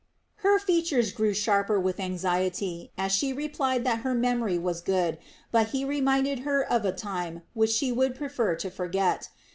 [0.37, 5.19] Her features grew sharper with anxiety as she replied that her memory was good
[5.51, 9.29] but he reminded her of a time which she would prefer to forget.